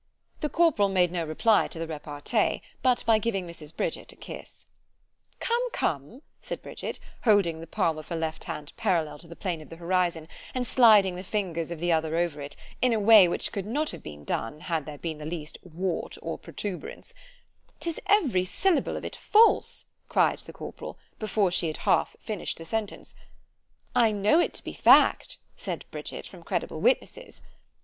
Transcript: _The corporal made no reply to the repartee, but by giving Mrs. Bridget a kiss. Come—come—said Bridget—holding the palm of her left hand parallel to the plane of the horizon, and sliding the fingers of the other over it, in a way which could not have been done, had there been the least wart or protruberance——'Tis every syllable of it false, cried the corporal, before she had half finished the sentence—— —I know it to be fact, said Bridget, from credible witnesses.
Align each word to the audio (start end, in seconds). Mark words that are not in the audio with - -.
_The 0.41 0.49
corporal 0.49 0.89
made 0.89 1.11
no 1.11 1.23
reply 1.23 1.67
to 1.67 1.77
the 1.77 1.85
repartee, 1.85 2.63
but 2.81 3.05
by 3.05 3.19
giving 3.19 3.45
Mrs. 3.45 3.77
Bridget 3.77 4.11
a 4.11 4.15
kiss. 4.15 4.65
Come—come—said 5.39 6.63
Bridget—holding 6.63 7.59
the 7.61 7.67
palm 7.67 7.99
of 7.99 8.07
her 8.07 8.15
left 8.15 8.45
hand 8.45 8.73
parallel 8.77 9.19
to 9.19 9.27
the 9.27 9.35
plane 9.35 9.61
of 9.61 9.69
the 9.69 9.75
horizon, 9.75 10.27
and 10.55 10.65
sliding 10.65 11.15
the 11.17 11.23
fingers 11.23 11.69
of 11.69 11.79
the 11.79 11.91
other 11.91 12.17
over 12.17 12.41
it, 12.41 12.55
in 12.81 12.93
a 12.93 12.99
way 12.99 13.27
which 13.27 13.51
could 13.51 13.67
not 13.67 13.91
have 13.91 14.01
been 14.01 14.23
done, 14.23 14.61
had 14.61 14.87
there 14.87 14.97
been 14.97 15.19
the 15.19 15.25
least 15.27 15.59
wart 15.63 16.17
or 16.23 16.39
protruberance——'Tis 16.39 17.99
every 18.07 18.43
syllable 18.43 18.97
of 18.97 19.05
it 19.05 19.15
false, 19.17 19.85
cried 20.09 20.39
the 20.39 20.51
corporal, 20.51 20.97
before 21.19 21.51
she 21.51 21.67
had 21.67 21.77
half 21.77 22.15
finished 22.19 22.57
the 22.57 22.65
sentence—— 22.65 23.13
—I 23.93 24.11
know 24.13 24.39
it 24.39 24.55
to 24.55 24.63
be 24.63 24.73
fact, 24.73 25.37
said 25.55 25.85
Bridget, 25.91 26.25
from 26.25 26.41
credible 26.41 26.79
witnesses. 26.81 27.43